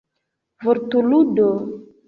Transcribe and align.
vortludo 0.65 1.47